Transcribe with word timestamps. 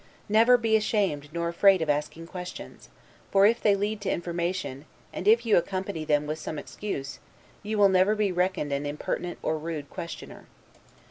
Never 0.27 0.57
be 0.57 0.75
ashamed 0.75 1.29
nor 1.31 1.47
afraid 1.47 1.79
of 1.79 1.87
asking 1.87 2.25
questions: 2.25 2.89
for 3.29 3.45
if 3.45 3.61
they 3.61 3.75
lead 3.75 4.01
to 4.01 4.09
information, 4.11 4.85
and 5.13 5.27
if 5.27 5.45
you 5.45 5.57
accompany 5.57 6.05
them 6.05 6.25
with 6.25 6.39
some 6.39 6.57
excuse, 6.57 7.19
you 7.61 7.77
will 7.77 7.87
never 7.87 8.15
be 8.15 8.31
reckoned 8.31 8.73
an 8.73 8.87
impertinent 8.87 9.37
or 9.43 9.59
rude 9.59 9.91
questioner. 9.91 10.47